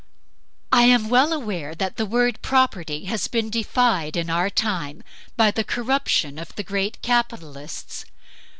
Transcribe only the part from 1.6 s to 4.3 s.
that the word "property" has been defied